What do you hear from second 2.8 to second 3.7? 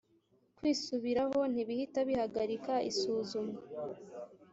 isuzumwa.